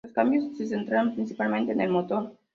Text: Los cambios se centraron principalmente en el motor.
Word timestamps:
Los 0.03 0.13
cambios 0.15 0.57
se 0.57 0.65
centraron 0.65 1.13
principalmente 1.13 1.73
en 1.73 1.81
el 1.81 1.91
motor. 1.91 2.35